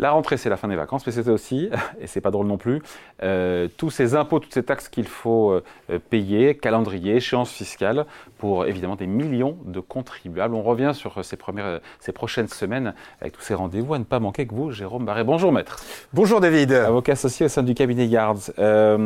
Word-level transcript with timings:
La 0.00 0.12
rentrée, 0.12 0.38
c'est 0.38 0.48
la 0.48 0.56
fin 0.56 0.66
des 0.66 0.76
vacances, 0.76 1.06
mais 1.06 1.12
c'était 1.12 1.30
aussi, 1.30 1.68
et 2.00 2.06
c'est 2.06 2.22
pas 2.22 2.30
drôle 2.30 2.46
non 2.46 2.56
plus, 2.56 2.80
euh, 3.22 3.68
tous 3.76 3.90
ces 3.90 4.14
impôts, 4.14 4.38
toutes 4.38 4.54
ces 4.54 4.62
taxes 4.62 4.88
qu'il 4.88 5.06
faut 5.06 5.50
euh, 5.52 5.98
payer, 6.08 6.56
calendrier, 6.56 7.16
échéance 7.16 7.50
fiscale, 7.50 8.06
pour 8.38 8.64
évidemment 8.64 8.96
des 8.96 9.06
millions 9.06 9.58
de 9.66 9.78
contribuables. 9.78 10.54
On 10.54 10.62
revient 10.62 10.92
sur 10.94 11.22
ces, 11.22 11.36
premières, 11.36 11.80
ces 11.98 12.12
prochaines 12.12 12.48
semaines 12.48 12.94
avec 13.20 13.34
tous 13.34 13.42
ces 13.42 13.52
rendez-vous 13.52 13.92
à 13.92 13.98
ne 13.98 14.04
pas 14.04 14.20
manquer 14.20 14.46
que 14.46 14.54
vous, 14.54 14.70
Jérôme 14.70 15.04
Barré. 15.04 15.22
Bonjour 15.22 15.52
maître. 15.52 15.84
Bonjour 16.14 16.40
David. 16.40 16.72
Avocat 16.72 17.12
associé 17.12 17.44
au 17.44 17.50
sein 17.50 17.62
du 17.62 17.74
cabinet 17.74 18.06
Yards. 18.06 18.52
Euh, 18.58 18.96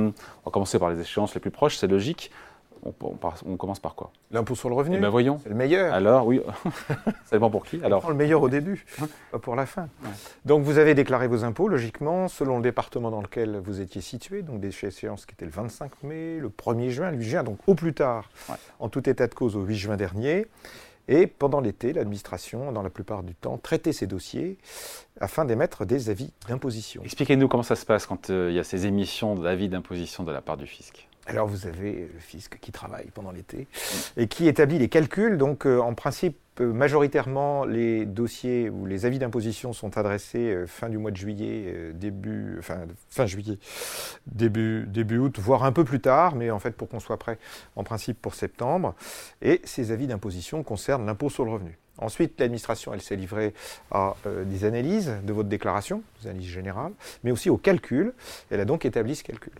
on 0.44 0.48
va 0.48 0.52
commencer 0.52 0.78
par 0.78 0.90
les 0.90 1.00
échéances 1.00 1.34
les 1.34 1.40
plus 1.40 1.50
proches, 1.50 1.76
c'est 1.76 1.88
logique 1.88 2.30
on, 2.84 3.56
commence 3.56 3.80
par 3.80 3.94
quoi? 3.94 4.10
L'impôt 4.30 4.54
sur 4.54 4.68
le 4.68 4.74
revenu. 4.74 4.96
Eh 4.98 5.00
ben 5.00 5.08
voyons. 5.08 5.38
C'est 5.42 5.48
le 5.48 5.54
meilleur. 5.54 5.94
Alors, 5.94 6.26
oui. 6.26 6.40
ça 7.24 7.36
dépend 7.36 7.50
pour 7.50 7.64
qui 7.64 7.82
Alors. 7.82 7.98
On 7.98 8.02
prend 8.02 8.10
le 8.10 8.16
meilleur 8.16 8.42
au 8.42 8.48
début, 8.48 8.84
hein? 9.00 9.08
pas 9.32 9.38
pour 9.38 9.56
la 9.56 9.66
fin. 9.66 9.88
Donc, 10.44 10.64
vous 10.64 10.78
avez 10.78 10.94
déclaré 10.94 11.28
vos 11.28 11.44
impôts, 11.44 11.68
logiquement, 11.68 12.28
selon 12.28 12.56
le 12.56 12.62
département 12.62 13.10
dans 13.10 13.22
lequel 13.22 13.60
vous 13.64 13.80
étiez 13.80 14.00
situé. 14.00 14.42
Donc, 14.42 14.60
des 14.60 14.68
échéances 14.68 15.26
qui 15.26 15.32
étaient 15.32 15.44
le 15.46 15.50
25 15.50 16.02
mai, 16.02 16.38
le 16.38 16.48
1er 16.48 16.90
juin, 16.90 17.10
le 17.10 17.18
8 17.18 17.24
juin, 17.24 17.42
donc 17.42 17.58
au 17.66 17.74
plus 17.74 17.94
tard, 17.94 18.28
en 18.78 18.88
tout 18.88 19.08
état 19.08 19.26
de 19.26 19.34
cause, 19.34 19.56
au 19.56 19.62
8 19.62 19.76
juin 19.76 19.96
dernier. 19.96 20.46
Et 21.06 21.26
pendant 21.26 21.60
l'été, 21.60 21.92
l'administration, 21.92 22.72
dans 22.72 22.82
la 22.82 22.88
plupart 22.88 23.22
du 23.22 23.34
temps, 23.34 23.58
traitait 23.58 23.92
ces 23.92 24.06
dossiers 24.06 24.56
afin 25.20 25.44
d'émettre 25.44 25.84
des 25.84 26.08
avis 26.08 26.32
d'imposition. 26.48 27.02
Expliquez-nous 27.04 27.46
comment 27.48 27.62
ça 27.62 27.76
se 27.76 27.84
passe 27.84 28.06
quand 28.06 28.30
euh, 28.30 28.48
il 28.50 28.56
y 28.56 28.58
a 28.58 28.64
ces 28.64 28.86
émissions 28.86 29.34
d'avis 29.34 29.68
d'imposition 29.68 30.24
de 30.24 30.32
la 30.32 30.40
part 30.40 30.56
du 30.56 30.66
fisc. 30.66 31.06
Alors 31.26 31.46
vous 31.46 31.66
avez 31.66 32.10
le 32.12 32.20
fisc 32.20 32.58
qui 32.60 32.70
travaille 32.70 33.10
pendant 33.14 33.32
l'été 33.32 33.66
et 34.16 34.28
qui 34.28 34.46
établit 34.46 34.78
les 34.78 34.88
calculs. 34.88 35.38
Donc 35.38 35.66
euh, 35.66 35.80
en 35.80 35.94
principe, 35.94 36.36
euh, 36.60 36.72
majoritairement, 36.72 37.64
les 37.64 38.04
dossiers 38.04 38.68
ou 38.68 38.84
les 38.84 39.06
avis 39.06 39.18
d'imposition 39.18 39.72
sont 39.72 39.96
adressés 39.96 40.52
euh, 40.52 40.66
fin 40.66 40.90
du 40.90 40.98
mois 40.98 41.10
de 41.10 41.16
juillet, 41.16 41.92
début, 41.94 42.56
enfin 42.58 42.84
fin 43.08 43.24
juillet, 43.24 43.58
début, 44.26 44.84
début 44.86 45.16
août, 45.16 45.38
voire 45.38 45.64
un 45.64 45.72
peu 45.72 45.84
plus 45.84 46.00
tard, 46.00 46.34
mais 46.34 46.50
en 46.50 46.58
fait 46.58 46.72
pour 46.72 46.88
qu'on 46.88 47.00
soit 47.00 47.18
prêt 47.18 47.38
en 47.74 47.84
principe 47.84 48.20
pour 48.20 48.34
septembre. 48.34 48.94
Et 49.40 49.62
ces 49.64 49.92
avis 49.92 50.06
d'imposition 50.06 50.62
concernent 50.62 51.06
l'impôt 51.06 51.30
sur 51.30 51.46
le 51.46 51.52
revenu. 51.52 51.78
Ensuite, 51.98 52.40
l'administration, 52.40 52.92
elle 52.92 53.00
s'est 53.00 53.16
livrée 53.16 53.54
à 53.90 54.16
euh, 54.26 54.44
des 54.44 54.64
analyses 54.64 55.12
de 55.22 55.32
votre 55.32 55.48
déclaration, 55.48 56.02
des 56.22 56.28
analyses 56.28 56.48
générales, 56.48 56.92
mais 57.22 57.30
aussi 57.30 57.50
au 57.50 57.56
calcul. 57.56 58.12
Elle 58.50 58.60
a 58.60 58.64
donc 58.64 58.84
établi 58.84 59.14
ce 59.14 59.22
calcul. 59.22 59.52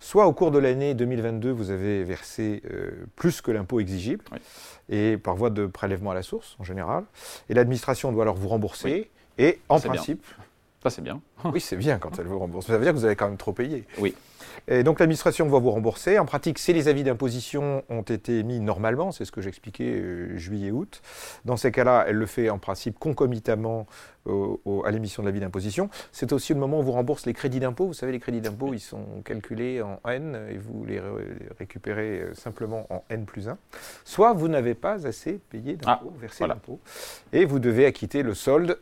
Soit 0.00 0.26
au 0.26 0.32
cours 0.32 0.50
de 0.50 0.58
l'année 0.58 0.94
2022, 0.94 1.50
vous 1.50 1.70
avez 1.70 2.04
versé 2.04 2.62
euh, 2.70 2.90
plus 3.16 3.40
que 3.40 3.50
l'impôt 3.50 3.80
exigible, 3.80 4.24
et 4.88 5.16
par 5.16 5.36
voie 5.36 5.50
de 5.50 5.66
prélèvement 5.66 6.10
à 6.10 6.14
la 6.14 6.22
source 6.22 6.56
en 6.58 6.64
général, 6.64 7.04
et 7.48 7.54
l'administration 7.54 8.12
doit 8.12 8.22
alors 8.22 8.36
vous 8.36 8.48
rembourser. 8.48 9.10
Et 9.38 9.60
en 9.68 9.78
principe, 9.78 10.24
ça, 10.82 10.90
c'est 10.90 11.02
bien. 11.02 11.20
oui, 11.44 11.60
c'est 11.60 11.76
bien 11.76 11.98
quand 11.98 12.18
elle 12.18 12.26
vous 12.26 12.38
rembourse. 12.38 12.66
Ça 12.66 12.76
veut 12.76 12.84
dire 12.84 12.92
que 12.92 12.98
vous 12.98 13.04
avez 13.04 13.16
quand 13.16 13.28
même 13.28 13.36
trop 13.36 13.52
payé. 13.52 13.84
Oui. 13.98 14.14
Et 14.66 14.82
donc 14.82 15.00
l'administration 15.00 15.48
va 15.48 15.58
vous 15.58 15.70
rembourser. 15.70 16.18
En 16.18 16.24
pratique, 16.24 16.58
si 16.58 16.72
les 16.72 16.88
avis 16.88 17.04
d'imposition 17.04 17.82
ont 17.88 18.02
été 18.02 18.38
émis 18.38 18.60
normalement, 18.60 19.12
c'est 19.12 19.24
ce 19.24 19.32
que 19.32 19.40
j'expliquais 19.40 19.90
euh, 19.90 20.36
juillet-août, 20.36 21.00
dans 21.44 21.56
ces 21.56 21.72
cas-là, 21.72 22.04
elle 22.06 22.16
le 22.16 22.26
fait 22.26 22.50
en 22.50 22.58
principe 22.58 22.98
concomitamment 22.98 23.86
à 24.84 24.90
l'émission 24.90 25.22
de 25.22 25.28
l'avis 25.28 25.40
d'imposition. 25.40 25.88
C'est 26.12 26.34
aussi 26.34 26.52
le 26.52 26.60
moment 26.60 26.80
où 26.80 26.82
vous 26.82 26.92
rembourse 26.92 27.24
les 27.24 27.32
crédits 27.32 27.60
d'impôt. 27.60 27.86
Vous 27.86 27.94
savez, 27.94 28.12
les 28.12 28.20
crédits 28.20 28.42
d'impôt, 28.42 28.74
ils 28.74 28.80
sont 28.80 29.22
calculés 29.24 29.80
en 29.80 30.00
N 30.06 30.38
et 30.50 30.58
vous 30.58 30.84
les 30.84 31.00
récupérez 31.58 32.20
euh, 32.20 32.34
simplement 32.34 32.86
en 32.90 33.04
N 33.08 33.24
plus 33.24 33.48
1. 33.48 33.56
Soit 34.04 34.34
vous 34.34 34.48
n'avez 34.48 34.74
pas 34.74 35.06
assez 35.06 35.40
payé 35.50 35.76
d'impôt, 35.76 36.12
ah, 36.14 36.20
versé 36.20 36.46
d'impôt, 36.46 36.78
et 37.32 37.46
vous 37.46 37.58
devez 37.58 37.86
acquitter 37.86 38.22
le 38.22 38.34
solde 38.34 38.78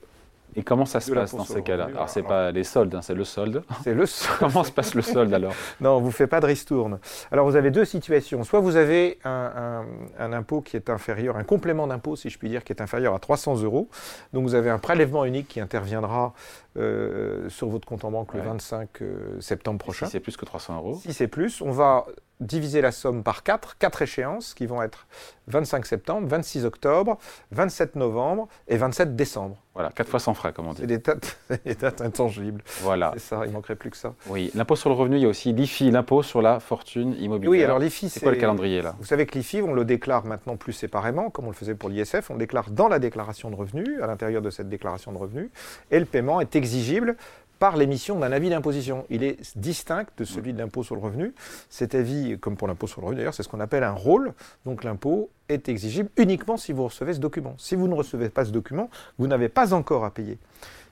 et 0.56 0.62
comment 0.62 0.86
ça 0.86 1.00
se 1.00 1.12
passe 1.12 1.34
dans 1.34 1.44
ces 1.44 1.62
cas-là 1.62 1.84
Alors, 1.84 2.08
c'est 2.08 2.22
pas 2.22 2.50
les 2.50 2.64
soldes, 2.64 2.94
hein, 2.94 3.02
c'est 3.02 3.14
le 3.14 3.24
solde. 3.24 3.62
C'est 3.84 3.94
le 3.94 4.06
solde. 4.06 4.38
comment 4.38 4.64
se 4.64 4.72
passe 4.72 4.94
le 4.94 5.02
solde 5.02 5.32
alors? 5.34 5.52
Non, 5.80 6.00
vous 6.00 6.06
ne 6.06 6.12
faites 6.12 6.30
pas 6.30 6.40
de 6.40 6.46
ristourne. 6.46 6.98
Alors, 7.30 7.46
vous 7.46 7.56
avez 7.56 7.70
deux 7.70 7.84
situations. 7.84 8.42
Soit 8.42 8.60
vous 8.60 8.76
avez 8.76 9.18
un, 9.24 9.84
impôt 10.18 10.62
qui 10.62 10.76
est 10.76 10.88
inférieur, 10.88 11.36
un 11.36 11.44
complément 11.44 11.86
d'impôt, 11.86 12.16
si 12.16 12.30
je 12.30 12.38
puis 12.38 12.48
dire, 12.48 12.64
qui 12.64 12.72
est 12.72 12.80
inférieur 12.80 13.14
à 13.14 13.18
300 13.18 13.62
euros. 13.62 13.88
Donc, 14.32 14.44
vous 14.44 14.54
avez 14.54 14.70
un 14.70 14.78
prélèvement 14.78 15.24
unique 15.24 15.48
qui 15.48 15.60
interviendra 15.60 16.32
euh, 16.78 17.48
sur 17.50 17.68
votre 17.68 17.86
compte 17.86 18.04
en 18.04 18.10
banque 18.10 18.32
le 18.34 18.40
25 18.40 18.88
euh, 19.02 19.40
septembre 19.40 19.78
prochain. 19.78 20.06
si 20.06 20.12
c'est 20.12 20.20
plus 20.20 20.36
que 20.36 20.44
300 20.46 20.76
euros? 20.76 20.98
Si 21.02 21.12
c'est 21.12 21.28
plus, 21.28 21.60
on 21.60 21.70
va 21.70 22.06
diviser 22.40 22.80
la 22.80 22.92
somme 22.92 23.22
par 23.22 23.42
4, 23.42 23.78
4 23.78 24.02
échéances 24.02 24.54
qui 24.54 24.66
vont 24.66 24.82
être 24.82 25.06
25 25.48 25.86
septembre, 25.86 26.26
26 26.28 26.64
octobre, 26.64 27.18
27 27.52 27.96
novembre 27.96 28.48
et 28.68 28.76
27 28.76 29.16
décembre. 29.16 29.56
Voilà, 29.74 29.90
4 29.90 30.08
fois 30.08 30.20
sans 30.20 30.34
frais, 30.34 30.52
comme 30.52 30.66
on 30.66 30.72
dit. 30.72 30.80
C'est 31.48 31.64
des 31.64 31.74
dates, 31.74 32.00
intangibles. 32.00 32.62
Voilà. 32.80 33.12
C'est 33.14 33.20
ça, 33.20 33.42
il 33.46 33.52
manquerait 33.52 33.76
plus 33.76 33.90
que 33.90 33.96
ça. 33.96 34.14
Oui, 34.28 34.50
l'impôt 34.54 34.76
sur 34.76 34.88
le 34.88 34.94
revenu, 34.94 35.16
il 35.16 35.22
y 35.22 35.26
a 35.26 35.28
aussi 35.28 35.52
l'IFI, 35.52 35.90
l'impôt 35.90 36.22
sur 36.22 36.42
la 36.42 36.60
fortune 36.60 37.14
immobilière. 37.20 37.50
Oui, 37.50 37.62
alors 37.62 37.78
l'IFI, 37.78 38.08
c'est 38.08 38.20
quoi 38.20 38.32
le 38.32 38.38
calendrier 38.38 38.82
là? 38.82 38.96
Vous 38.98 39.06
savez 39.06 39.26
que 39.26 39.36
l'IFI, 39.36 39.62
on 39.62 39.74
le 39.74 39.84
déclare 39.84 40.24
maintenant 40.24 40.56
plus 40.56 40.72
séparément, 40.72 41.30
comme 41.30 41.46
on 41.46 41.50
le 41.50 41.54
faisait 41.54 41.74
pour 41.74 41.88
l'ISF, 41.88 42.30
on 42.30 42.34
le 42.34 42.38
déclare 42.38 42.70
dans 42.70 42.88
la 42.88 42.98
déclaration 42.98 43.50
de 43.50 43.56
revenus, 43.56 44.00
à 44.02 44.06
l'intérieur 44.06 44.42
de 44.42 44.50
cette 44.50 44.68
déclaration 44.68 45.12
de 45.12 45.18
revenus, 45.18 45.50
et 45.90 45.98
le 45.98 46.06
paiement 46.06 46.40
est 46.40 46.56
exigible 46.56 47.16
par 47.58 47.76
l'émission 47.76 48.18
d'un 48.18 48.32
avis 48.32 48.50
d'imposition. 48.50 49.06
Il 49.10 49.22
est 49.22 49.56
distinct 49.56 50.06
de 50.16 50.24
celui 50.24 50.52
de 50.52 50.58
l'impôt 50.58 50.82
sur 50.82 50.94
le 50.94 51.00
revenu. 51.00 51.34
Cet 51.70 51.94
avis, 51.94 52.38
comme 52.38 52.56
pour 52.56 52.68
l'impôt 52.68 52.86
sur 52.86 53.00
le 53.00 53.06
revenu 53.06 53.18
d'ailleurs, 53.18 53.34
c'est 53.34 53.42
ce 53.42 53.48
qu'on 53.48 53.60
appelle 53.60 53.84
un 53.84 53.92
rôle. 53.92 54.32
Donc 54.64 54.84
l'impôt 54.84 55.30
est 55.48 55.68
exigible 55.68 56.10
uniquement 56.16 56.56
si 56.56 56.72
vous 56.72 56.84
recevez 56.84 57.14
ce 57.14 57.20
document. 57.20 57.54
Si 57.58 57.74
vous 57.74 57.88
ne 57.88 57.94
recevez 57.94 58.28
pas 58.28 58.44
ce 58.44 58.50
document, 58.50 58.90
vous 59.18 59.26
n'avez 59.26 59.48
pas 59.48 59.74
encore 59.74 60.04
à 60.04 60.10
payer. 60.10 60.38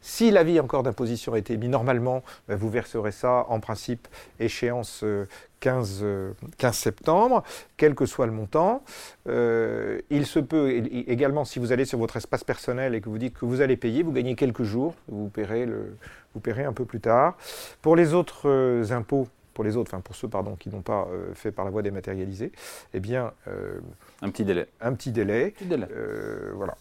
Si 0.06 0.30
l'avis 0.30 0.60
encore 0.60 0.82
d'imposition 0.82 1.32
a 1.32 1.38
été 1.38 1.54
émis 1.54 1.70
normalement, 1.70 2.22
ben, 2.46 2.56
vous 2.56 2.68
verserez 2.68 3.10
ça 3.10 3.46
en 3.48 3.58
principe 3.58 4.06
échéance 4.38 5.02
15, 5.60 6.00
euh, 6.02 6.32
15 6.58 6.68
euh, 6.68 6.72
septembre, 6.72 7.42
quel 7.78 7.94
que 7.94 8.04
soit 8.04 8.26
le 8.26 8.32
montant. 8.32 8.82
Euh, 9.26 10.02
il 10.10 10.26
se 10.26 10.40
peut 10.40 10.70
également, 10.70 11.46
si 11.46 11.58
vous 11.58 11.72
allez 11.72 11.86
sur 11.86 11.98
votre 11.98 12.18
espace 12.18 12.44
personnel 12.44 12.94
et 12.94 13.00
que 13.00 13.08
vous 13.08 13.16
dites 13.16 13.32
que 13.32 13.46
vous 13.46 13.62
allez 13.62 13.78
payer, 13.78 14.02
vous 14.02 14.12
gagnez 14.12 14.34
quelques 14.34 14.64
jours, 14.64 14.94
vous 15.08 15.30
paierez, 15.30 15.64
le, 15.64 15.96
vous 16.34 16.40
paierez 16.40 16.64
un 16.64 16.74
peu 16.74 16.84
plus 16.84 17.00
tard. 17.00 17.38
Pour 17.80 17.96
les 17.96 18.12
autres 18.12 18.92
impôts, 18.92 19.26
pour 19.54 19.64
les 19.64 19.74
autres, 19.78 19.90
enfin 19.90 20.02
pour 20.02 20.16
ceux 20.16 20.28
pardon, 20.28 20.54
qui 20.54 20.68
n'ont 20.68 20.82
pas 20.82 21.08
fait 21.32 21.50
par 21.50 21.64
la 21.64 21.70
voie 21.70 21.80
dématérialisée, 21.80 22.52
eh 22.92 23.00
bien... 23.00 23.32
un 24.20 24.28
petit 24.28 24.44
délai. 24.44 24.66
Un 24.82 24.92
petit 24.92 25.12
délai. 25.12 25.52
Petit 25.52 25.64
délai. 25.64 25.88
voilà 26.52 26.76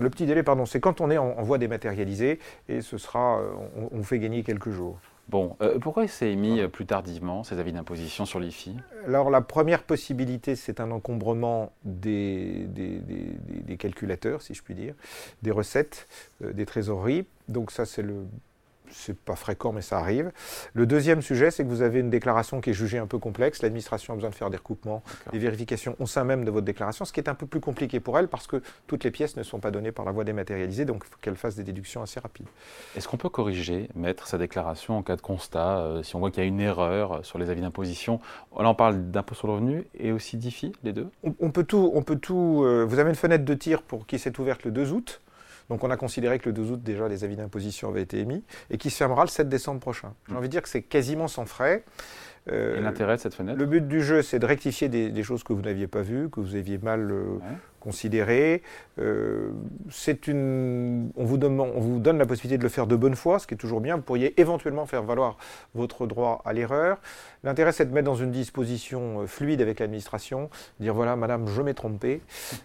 le 0.00 0.10
petit 0.10 0.26
délai, 0.26 0.42
pardon, 0.42 0.66
c'est 0.66 0.80
quand 0.80 1.00
on 1.00 1.10
est 1.10 1.18
en, 1.18 1.42
voie 1.42 1.58
dématérialisée 1.58 2.38
et 2.68 2.80
ce 2.80 2.98
sera, 2.98 3.40
euh, 3.40 3.52
on, 3.92 4.02
fait 4.02 4.18
gagner 4.18 4.42
quelques 4.42 4.70
jours. 4.70 4.98
Bon, 5.28 5.56
euh, 5.62 5.78
pourquoi 5.78 6.06
c'est 6.06 6.30
émis 6.30 6.60
euh, 6.60 6.68
plus 6.68 6.84
tardivement, 6.84 7.44
ces 7.44 7.58
avis 7.58 7.72
d'imposition 7.72 8.26
sur 8.26 8.40
l'IFI 8.40 8.76
Alors, 9.06 9.30
la 9.30 9.40
première 9.40 9.82
possibilité, 9.82 10.54
c'est 10.54 10.80
un 10.80 10.90
encombrement 10.90 11.72
des, 11.84 12.66
des, 12.66 13.76
calculateurs, 13.76 14.42
si 14.42 14.54
je 14.54 14.62
puis 14.62 14.74
dire, 14.74 14.94
des 15.42 15.50
recettes, 15.50 16.06
des 16.40 16.66
trésoreries. 16.66 17.26
Donc, 17.48 17.70
ça, 17.70 17.86
c'est 17.86 18.02
le 18.02 18.26
c'est 18.90 19.16
pas 19.16 19.36
fréquent, 19.36 19.72
mais 19.72 19.82
ça 19.82 19.98
arrive. 19.98 20.30
Le 20.72 20.86
deuxième 20.86 21.22
sujet, 21.22 21.50
c'est 21.50 21.64
que 21.64 21.68
vous 21.68 21.82
avez 21.82 22.00
une 22.00 22.10
déclaration 22.10 22.60
qui 22.60 22.70
est 22.70 22.74
jugée 22.74 22.98
un 22.98 23.06
peu 23.06 23.18
complexe. 23.18 23.62
L'administration 23.62 24.12
a 24.12 24.16
besoin 24.16 24.30
de 24.30 24.34
faire 24.34 24.50
des 24.50 24.56
recoupements, 24.56 25.02
des 25.32 25.38
vérifications 25.38 25.96
au 25.98 26.06
sein 26.06 26.24
même 26.24 26.44
de 26.44 26.50
votre 26.50 26.64
déclaration, 26.64 27.04
ce 27.04 27.12
qui 27.12 27.20
est 27.20 27.28
un 27.28 27.34
peu 27.34 27.46
plus 27.46 27.60
compliqué 27.60 28.00
pour 28.00 28.18
elle 28.18 28.28
parce 28.28 28.46
que 28.46 28.62
toutes 28.86 29.04
les 29.04 29.10
pièces 29.10 29.36
ne 29.36 29.42
sont 29.42 29.58
pas 29.58 29.70
données 29.70 29.92
par 29.92 30.04
la 30.04 30.12
voie 30.12 30.24
dématérialisée, 30.24 30.84
donc 30.84 31.02
il 31.06 31.10
faut 31.10 31.18
qu'elle 31.20 31.36
fasse 31.36 31.56
des 31.56 31.64
déductions 31.64 32.02
assez 32.02 32.20
rapides. 32.20 32.46
Est-ce 32.96 33.08
qu'on 33.08 33.16
peut 33.16 33.28
corriger, 33.28 33.88
mettre 33.94 34.26
sa 34.26 34.38
déclaration 34.38 34.98
en 34.98 35.02
cas 35.02 35.16
de 35.16 35.20
constat, 35.20 35.78
euh, 35.78 36.02
si 36.02 36.16
on 36.16 36.18
voit 36.18 36.30
qu'il 36.30 36.42
y 36.42 36.46
a 36.46 36.48
une 36.48 36.60
erreur 36.60 37.24
sur 37.24 37.38
les 37.38 37.50
avis 37.50 37.60
d'imposition? 37.60 38.20
Là, 38.58 38.68
on 38.68 38.74
parle 38.74 39.10
d'impôt 39.10 39.34
sur 39.34 39.48
le 39.48 39.54
revenu 39.54 39.84
et 39.98 40.12
aussi 40.12 40.36
d'IFI, 40.36 40.72
les 40.82 40.92
deux? 40.92 41.08
On, 41.22 41.50
peut 41.50 41.64
tout. 41.64 41.90
On 41.94 42.02
peut 42.02 42.16
tout 42.16 42.62
euh, 42.64 42.84
vous 42.84 42.98
avez 42.98 43.10
une 43.10 43.16
fenêtre 43.16 43.44
de 43.44 43.54
tir 43.54 43.82
pour 43.82 44.06
qui 44.06 44.18
s'est 44.18 44.38
ouverte 44.38 44.64
le 44.64 44.70
2 44.70 44.92
août. 44.92 45.20
Donc 45.68 45.84
on 45.84 45.90
a 45.90 45.96
considéré 45.96 46.38
que 46.38 46.48
le 46.48 46.52
12 46.52 46.72
août, 46.72 46.82
déjà, 46.82 47.08
les 47.08 47.24
avis 47.24 47.36
d'imposition 47.36 47.88
avaient 47.88 48.02
été 48.02 48.18
émis 48.18 48.44
et 48.70 48.78
qui 48.78 48.90
se 48.90 48.96
fermera 48.96 49.22
le 49.22 49.30
7 49.30 49.48
décembre 49.48 49.80
prochain. 49.80 50.14
J'ai 50.28 50.36
envie 50.36 50.48
de 50.48 50.52
dire 50.52 50.62
que 50.62 50.68
c'est 50.68 50.82
quasiment 50.82 51.28
sans 51.28 51.46
frais. 51.46 51.84
Euh, 52.52 52.76
et 52.76 52.80
l'intérêt 52.80 53.16
de 53.16 53.20
cette 53.20 53.34
fenêtre 53.34 53.58
Le 53.58 53.64
but 53.64 53.88
du 53.88 54.02
jeu, 54.02 54.20
c'est 54.20 54.38
de 54.38 54.44
rectifier 54.44 54.88
des, 54.88 55.22
choses 55.22 55.42
que 55.42 55.52
vous 55.52 55.62
n'aviez 55.62 55.86
pas 55.86 56.02
vues, 56.02 56.28
que 56.28 56.40
vous 56.40 56.56
aviez 56.56 56.76
mal 56.76 57.10
euh, 57.10 57.38
considérées. 57.80 58.62
Euh, 58.98 59.50
une, 60.26 61.10
on, 61.16 61.24
vous 61.24 61.38
donne, 61.38 61.58
on 61.58 61.80
vous 61.80 62.00
donne 62.00 62.18
la 62.18 62.26
possibilité 62.26 62.58
de 62.58 62.62
le 62.62 62.68
faire 62.68 62.86
de 62.86 62.96
bonne 62.96 63.16
foi, 63.16 63.38
ce 63.38 63.46
qui 63.46 63.54
est 63.54 63.58
toujours 63.58 63.80
bien. 63.80 63.96
Vous 63.96 64.02
pourriez 64.02 64.38
éventuellement 64.38 64.84
faire 64.84 65.02
valoir 65.02 65.38
votre 65.74 66.06
droit 66.06 66.42
à 66.44 66.52
l'erreur. 66.52 66.98
L'intérêt, 67.44 67.72
c'est 67.72 67.86
de 67.86 67.94
mettre 67.94 68.06
dans 68.06 68.14
une 68.14 68.30
disposition 68.30 69.26
fluide 69.26 69.62
avec 69.62 69.80
l'administration, 69.80 70.50
dire 70.80 70.92
voilà, 70.92 71.16
madame, 71.16 71.48
je 71.48 71.62
m'ai 71.62 71.74
trompé, 71.74 72.20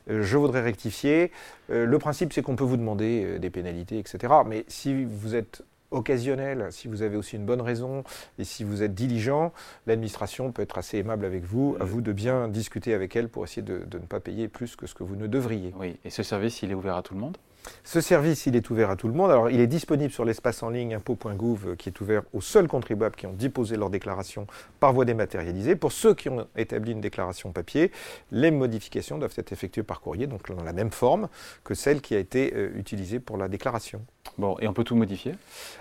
je 0.08 0.38
voudrais 0.38 0.62
rectifier. 0.62 1.32
le 1.70 1.98
principe, 2.00 2.34
c'est 2.34 2.42
qu'on 2.42 2.56
peut 2.56 2.64
vous 2.64 2.78
demander 2.78 3.40
des 3.40 3.50
pénalités, 3.50 3.98
etc. 4.00 4.34
Mais 4.46 4.66
si 4.68 5.06
vous 5.06 5.36
êtes 5.36 5.64
occasionnel, 5.92 6.68
si 6.72 6.88
vous 6.88 7.02
avez 7.02 7.18
aussi 7.18 7.36
une 7.36 7.46
bonne 7.46 7.62
raison 7.62 8.04
et 8.38 8.44
si 8.44 8.64
vous 8.64 8.84
êtes 8.84 8.94
diligent, 8.94 9.52
l'administration 9.88 10.52
peut 10.52 10.62
être 10.62 10.78
assez 10.78 10.98
aimable 10.98 11.26
avec 11.26 11.44
vous. 11.44 11.78
À 11.80 11.84
vous 11.84 12.02
de 12.02 12.12
bien 12.12 12.48
discuter 12.48 12.94
avec 12.94 13.16
elle 13.16 13.30
pour 13.30 13.44
essayer 13.44 13.62
de, 13.62 13.86
ne 13.94 14.06
pas 14.06 14.20
payer 14.20 14.48
plus 14.48 14.76
que 14.76 14.88
ce 14.88 14.94
que 14.94 15.04
vous 15.04 15.16
ne 15.16 15.28
devriez. 15.28 15.74
Oui, 15.80 15.98
et 16.06 16.10
ce 16.10 16.24
service, 16.24 16.62
il 16.64 16.72
est 16.72 16.76
ouvert 16.76 16.96
à 16.96 17.02
tout 17.02 17.14
le 17.14 17.20
monde? 17.20 17.38
Ce 17.84 18.02
service, 18.02 18.46
il 18.46 18.56
est 18.56 18.70
ouvert 18.70 18.90
à 18.90 18.96
tout 18.96 19.08
le 19.08 19.14
monde. 19.14 19.32
Alors, 19.32 19.50
il 19.50 19.60
est 19.60 19.68
disponible 19.68 20.12
sur 20.12 20.26
l'espace 20.26 20.64
en 20.64 20.70
ligne 20.70 20.96
impôt.gouv 20.96 21.76
qui 21.76 21.90
est 21.90 22.02
ouvert 22.02 22.24
aux 22.34 22.42
seuls 22.42 22.68
contribuables 22.68 23.16
qui 23.16 23.28
ont 23.28 23.34
déposé 23.34 23.76
leur 23.76 23.90
déclaration 23.90 24.48
par 24.80 24.94
voie 24.94 25.06
dématérialisée. 25.06 25.76
Pour 25.76 25.92
ceux 25.92 26.14
qui 26.14 26.30
ont 26.30 26.48
établi 26.56 26.92
une 26.92 27.02
déclaration 27.02 27.52
papier, 27.52 27.92
les 28.32 28.52
modifications 28.52 29.18
doivent 29.18 29.34
être 29.36 29.52
effectuées 29.52 29.84
par 29.84 30.02
courrier, 30.02 30.28
donc 30.28 30.50
dans 30.50 30.64
la 30.64 30.74
même 30.74 30.92
forme 30.92 31.30
que 31.64 31.74
celle 31.74 32.02
qui 32.02 32.16
a 32.16 32.20
été 32.20 32.54
euh, 32.56 32.72
utilisée 32.76 33.20
pour 33.20 33.38
la 33.38 33.48
déclaration. 33.48 34.02
Bon, 34.38 34.56
et 34.62 34.68
on 34.68 34.74
peut 34.74 34.84
tout 34.84 34.96
modifier? 34.96 35.34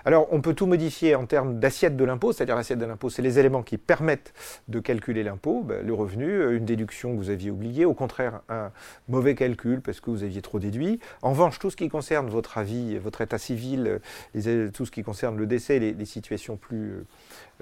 Alors, 0.04 0.26
on 0.32 0.40
peut 0.40 0.54
tout 0.54 0.66
modifier 0.66 1.14
en 1.14 1.26
termes 1.26 1.60
d'assiette 1.60 1.96
de 1.96 2.04
l'impôt, 2.04 2.32
c'est-à-dire 2.32 2.56
l'assiette 2.56 2.78
de 2.78 2.84
l'impôt, 2.86 3.10
c'est 3.10 3.22
les 3.22 3.38
éléments 3.38 3.62
qui 3.62 3.78
permettent 3.78 4.32
de 4.66 4.80
calculer 4.80 5.22
l'impôt, 5.22 5.62
ben, 5.62 5.86
le 5.86 5.94
revenu, 5.94 6.56
une 6.56 6.64
déduction 6.64 7.12
que 7.12 7.18
vous 7.18 7.30
aviez 7.30 7.50
oubliée, 7.50 7.84
au 7.84 7.94
contraire, 7.94 8.40
un 8.48 8.70
mauvais 9.08 9.34
calcul 9.34 9.80
parce 9.80 10.00
que 10.00 10.10
vous 10.10 10.24
aviez 10.24 10.42
trop 10.42 10.58
déduit. 10.58 10.98
En 11.22 11.30
revanche, 11.30 11.58
tout 11.58 11.70
ce 11.70 11.76
qui 11.76 11.88
concerne 11.88 12.28
votre 12.28 12.58
avis, 12.58 12.98
votre 12.98 13.20
état 13.20 13.38
civil, 13.38 14.00
les, 14.34 14.70
tout 14.72 14.86
ce 14.86 14.90
qui 14.90 15.02
concerne 15.02 15.36
le 15.36 15.46
décès, 15.46 15.78
les, 15.78 15.92
les 15.92 16.04
situations 16.04 16.56
plus, 16.56 16.90
euh, 16.90 17.04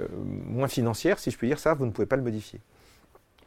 euh, 0.00 0.06
moins 0.46 0.68
financières, 0.68 1.18
si 1.18 1.30
je 1.30 1.36
puis 1.36 1.48
dire 1.48 1.58
ça, 1.58 1.74
vous 1.74 1.86
ne 1.86 1.90
pouvez 1.90 2.06
pas 2.06 2.16
le 2.16 2.22
modifier. 2.22 2.60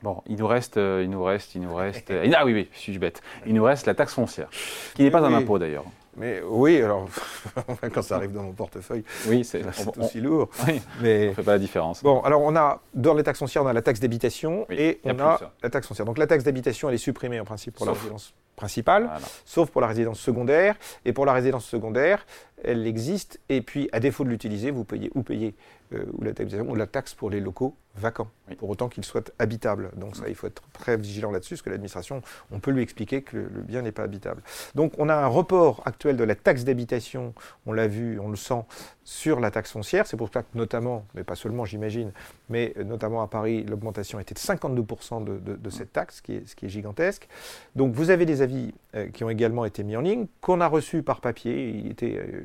Bon, 0.01 0.21
il 0.27 0.37
nous 0.37 0.47
reste, 0.47 0.77
euh, 0.77 1.01
il 1.03 1.09
nous 1.09 1.23
reste, 1.23 1.55
il 1.55 1.61
nous 1.61 1.75
reste. 1.75 2.09
euh, 2.09 2.31
ah 2.33 2.45
oui, 2.45 2.53
oui, 2.53 2.69
suis-je 2.73 2.99
bête. 2.99 3.21
Il 3.45 3.53
nous 3.53 3.63
reste 3.63 3.85
la 3.85 3.93
taxe 3.93 4.13
foncière, 4.13 4.49
qui 4.95 5.03
n'est 5.03 5.11
pas 5.11 5.19
un 5.19 5.33
impôt 5.33 5.59
d'ailleurs. 5.59 5.83
Mais 6.19 6.41
oui, 6.45 6.81
alors, 6.81 7.07
quand 7.93 8.01
ça 8.01 8.17
arrive 8.17 8.33
dans 8.33 8.43
mon 8.43 8.51
portefeuille, 8.51 9.03
Oui, 9.27 9.43
c'est. 9.45 9.61
aussi 9.97 10.19
lourd. 10.21 10.49
oui, 10.67 10.81
Mais 11.01 11.29
on 11.29 11.33
fait 11.33 11.43
pas 11.43 11.53
la 11.53 11.59
différence. 11.59 12.03
Bon, 12.03 12.21
alors 12.21 12.41
on 12.41 12.55
a, 12.55 12.81
dans 12.93 13.13
les 13.13 13.23
taxes 13.23 13.39
foncières, 13.39 13.63
on 13.63 13.67
a 13.67 13.73
la 13.73 13.81
taxe 13.81 13.99
d'habitation 13.99 14.65
Oui, 14.69 14.75
et 14.77 14.99
a 15.05 15.13
on 15.13 15.19
a 15.19 15.39
la 15.63 15.69
taxe 15.69 15.87
foncière. 15.87 16.05
Donc 16.05 16.17
la 16.17 16.27
taxe 16.27 16.43
d'habitation, 16.43 16.89
elle 16.89 16.95
est 16.95 16.99
supprimée 16.99 17.39
en 17.39 17.45
principe 17.45 17.75
pour 17.75 17.85
la 17.85 17.93
résidence 17.93 18.33
principale, 18.55 19.03
Voilà. 19.03 19.19
sauf 19.45 19.69
pour 19.69 19.79
la 19.79 19.87
résidence 19.87 20.19
secondaire. 20.19 20.75
Et 21.05 21.13
pour 21.13 21.25
la 21.25 21.31
résidence 21.31 21.65
secondaire, 21.65 22.25
elle 22.63 22.85
existe. 22.85 23.39
Et 23.47 23.61
puis, 23.61 23.87
à 23.93 24.01
défaut 24.01 24.25
de 24.25 24.29
l'utiliser, 24.29 24.69
vous 24.71 24.83
payez 24.83 25.09
ou 25.15 25.23
payez 25.23 25.55
euh, 25.93 26.05
ou 26.13 26.23
la 26.23 26.31
ou 26.63 26.75
la 26.75 26.87
taxe 26.87 27.13
pour 27.13 27.29
les 27.29 27.39
locaux 27.39 27.75
vacants, 27.95 28.29
Oui. 28.47 28.55
pour 28.55 28.69
autant 28.69 28.87
qu'ils 28.87 29.03
soient 29.03 29.23
habitables. 29.39 29.89
Donc 29.97 30.15
ça, 30.15 30.23
il 30.29 30.35
faut 30.35 30.47
être 30.47 30.61
très 30.73 30.95
vigilant 30.95 31.31
là-dessus, 31.31 31.55
parce 31.55 31.63
que 31.63 31.69
l'administration, 31.69 32.21
on 32.51 32.59
peut 32.59 32.71
lui 32.71 32.81
expliquer 32.83 33.23
que 33.23 33.35
le, 33.35 33.61
bien 33.61 33.81
n'est 33.81 33.91
pas 33.91 34.03
habitable. 34.03 34.41
Donc 34.75 34.93
on 34.99 35.09
a 35.09 35.15
un 35.15 35.25
report 35.27 35.81
actuel 35.85 36.15
de 36.15 36.23
la 36.23 36.35
taxe 36.35 36.63
d'habitation, 36.63 37.33
on 37.65 37.73
l'a 37.73 37.87
vu, 37.87 38.19
on 38.19 38.29
le 38.29 38.35
sent, 38.37 38.63
sur 39.03 39.39
la 39.39 39.49
taxe 39.51 39.71
foncière. 39.71 40.05
C'est 40.07 40.15
pour 40.17 40.29
ça 40.31 40.43
que 40.43 40.47
notamment, 40.55 41.03
mais 41.15 41.23
pas 41.23 41.35
seulement 41.35 41.65
j'imagine, 41.65 42.11
mais 42.47 42.73
euh, 42.77 42.83
notamment 42.83 43.21
à 43.23 43.27
Paris, 43.27 43.63
l'augmentation 43.63 44.19
était 44.19 44.35
de 44.35 44.39
52% 44.39 45.23
de, 45.23 45.37
de- 45.39 45.55
de 45.55 45.69
cette 45.69 45.91
taxe, 45.91 46.17
ce 46.17 46.21
qui 46.21 46.35
est, 46.35 46.47
ce 46.47 46.55
qui 46.55 46.67
est 46.67 46.69
gigantesque. 46.69 47.27
Donc 47.75 47.93
vous 47.93 48.11
avez 48.11 48.25
des 48.25 48.41
avis 48.43 48.73
euh, 48.95 49.07
qui 49.09 49.23
ont 49.23 49.29
également 49.29 49.65
été 49.65 49.83
mis 49.83 49.97
en 49.97 50.01
ligne, 50.01 50.27
qu'on 50.41 50.61
a 50.61 50.67
reçus 50.67 51.01
par 51.01 51.19
papier. 51.21 51.69
Il, 51.69 51.91
était, 51.91 52.17
euh, 52.19 52.43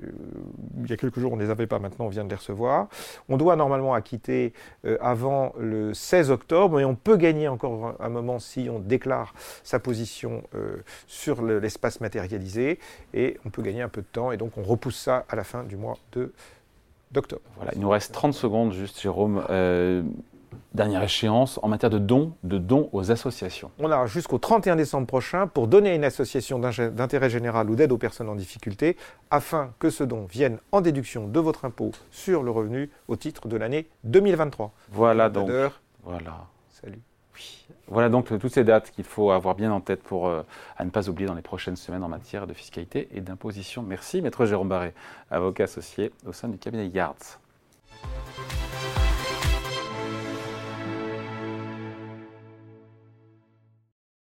il 0.82 0.90
y 0.90 0.92
a 0.92 0.96
quelques 0.96 1.20
jours, 1.20 1.32
on 1.32 1.36
ne 1.36 1.42
les 1.44 1.50
avait 1.50 1.66
pas, 1.66 1.78
maintenant 1.78 2.06
on 2.06 2.08
vient 2.08 2.24
de 2.24 2.30
les 2.30 2.36
recevoir. 2.36 2.88
On 3.28 3.33
doit 3.36 3.56
normalement 3.56 3.94
acquitter 3.94 4.52
euh, 4.84 4.96
avant 5.00 5.52
le 5.58 5.94
16 5.94 6.30
octobre, 6.30 6.78
mais 6.78 6.84
on 6.84 6.94
peut 6.94 7.16
gagner 7.16 7.48
encore 7.48 7.94
un, 7.98 8.08
moment 8.08 8.38
si 8.38 8.68
on 8.70 8.78
déclare 8.78 9.34
sa 9.62 9.78
position 9.78 10.42
euh, 10.54 10.76
sur 11.06 11.42
le- 11.42 11.58
l'espace 11.58 12.00
matérialisé, 12.00 12.78
et 13.12 13.38
on 13.44 13.50
peut 13.50 13.62
gagner 13.62 13.82
un 13.82 13.88
peu 13.88 14.02
de 14.02 14.06
temps, 14.06 14.32
et 14.32 14.36
donc 14.36 14.56
on 14.58 14.62
repousse 14.62 14.96
ça 14.98 15.24
à 15.28 15.36
la 15.36 15.44
fin 15.44 15.64
du 15.64 15.76
mois 15.76 15.96
d'octobre. 17.12 17.42
Voilà, 17.56 17.72
il 17.74 17.80
nous 17.80 17.88
reste 17.90 18.12
30 18.12 18.34
secondes 18.34 18.72
juste, 18.72 19.00
Jérôme. 19.00 19.42
Dernière 20.72 21.02
échéance 21.02 21.58
en 21.62 21.68
matière 21.68 21.90
de 21.90 21.98
dons, 21.98 22.32
de 22.42 22.58
dons 22.58 22.88
aux 22.92 23.10
associations. 23.10 23.70
On 23.78 23.90
a 23.90 24.06
jusqu'au 24.06 24.38
31 24.38 24.76
décembre 24.76 25.06
prochain 25.06 25.46
pour 25.46 25.66
donner 25.66 25.90
à 25.90 25.94
une 25.94 26.04
association 26.04 26.58
d'intérêt 26.58 27.30
général 27.30 27.70
ou 27.70 27.76
d'aide 27.76 27.92
aux 27.92 27.98
personnes 27.98 28.28
en 28.28 28.34
difficulté 28.34 28.96
afin 29.30 29.72
que 29.78 29.90
ce 29.90 30.04
don 30.04 30.26
vienne 30.26 30.58
en 30.72 30.80
déduction 30.80 31.28
de 31.28 31.40
votre 31.40 31.64
impôt 31.64 31.92
sur 32.10 32.42
le 32.42 32.50
revenu 32.50 32.90
au 33.08 33.16
titre 33.16 33.48
de 33.48 33.56
l'année 33.56 33.88
2023. 34.04 34.72
Voilà 34.90 35.28
donc. 35.28 35.50
Voilà. 36.02 36.46
Salut. 36.68 37.00
Voilà 37.88 38.08
donc 38.08 38.32
euh, 38.32 38.38
toutes 38.38 38.52
ces 38.52 38.64
dates 38.64 38.90
qu'il 38.90 39.04
faut 39.04 39.30
avoir 39.30 39.54
bien 39.54 39.70
en 39.72 39.80
tête 39.80 40.02
pour 40.02 40.28
euh, 40.28 40.42
à 40.76 40.84
ne 40.84 40.90
pas 40.90 41.08
oublier 41.08 41.26
dans 41.26 41.34
les 41.34 41.42
prochaines 41.42 41.76
semaines 41.76 42.02
en 42.02 42.08
matière 42.08 42.46
de 42.46 42.54
fiscalité 42.54 43.08
et 43.12 43.20
d'imposition. 43.20 43.82
Merci, 43.82 44.22
maître 44.22 44.46
Jérôme 44.46 44.68
Barré, 44.68 44.94
avocat 45.30 45.64
associé 45.64 46.12
au 46.26 46.32
sein 46.32 46.48
du 46.48 46.58
cabinet 46.58 46.88
Yards. 46.88 47.40